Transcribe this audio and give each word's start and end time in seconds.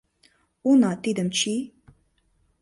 Уна, 0.69 0.91
тидым 1.03 1.29
чий!.. 1.37 1.61